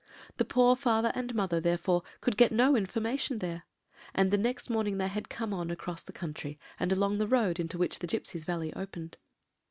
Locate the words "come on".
5.29-5.69